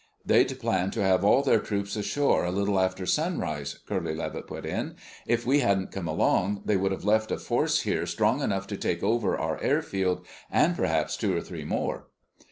"They'd 0.25 0.59
planned 0.59 0.93
to 0.93 1.03
have 1.03 1.23
all 1.23 1.43
their 1.43 1.59
troops 1.59 1.95
ashore 1.95 2.43
a 2.43 2.49
little 2.51 2.79
after 2.79 3.05
sunrise," 3.05 3.77
Curly 3.87 4.15
Levitt 4.15 4.47
put 4.47 4.65
in. 4.65 4.95
"If 5.27 5.45
we 5.45 5.59
hadn't 5.59 5.91
come 5.91 6.07
along, 6.07 6.63
they 6.65 6.75
would 6.75 6.91
have 6.91 7.05
left 7.05 7.29
a 7.29 7.37
force 7.37 7.81
here 7.81 8.07
strong 8.07 8.41
enough 8.41 8.65
to 8.69 8.77
take 8.77 9.03
over 9.03 9.37
our 9.37 9.61
airfield 9.61 10.25
and 10.49 10.75
perhaps 10.75 11.15
two 11.15 11.37
or 11.37 11.41
three 11.41 11.65
more." 11.65 12.07